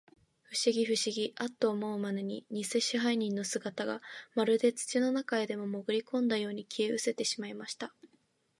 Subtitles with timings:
[0.41, 4.01] ふしぎ、ふしぎ、アッと思うまに、にせ支配人の姿が、
[4.33, 7.93] まるで土の中へでも、もぐりこんだように、消えうせてしまいました。